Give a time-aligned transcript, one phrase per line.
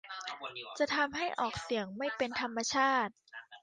[0.79, 3.13] จะทำให้ออกเสียงไม่เป็นธรรมชาติ